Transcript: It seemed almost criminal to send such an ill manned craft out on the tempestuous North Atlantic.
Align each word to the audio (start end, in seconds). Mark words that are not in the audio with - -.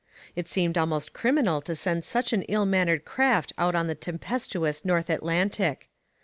It 0.35 0.47
seemed 0.47 0.79
almost 0.79 1.13
criminal 1.13 1.61
to 1.61 1.75
send 1.75 2.03
such 2.03 2.33
an 2.33 2.41
ill 2.49 2.65
manned 2.65 3.05
craft 3.05 3.53
out 3.59 3.75
on 3.75 3.85
the 3.85 3.93
tempestuous 3.93 4.83
North 4.83 5.11
Atlantic. 5.11 5.89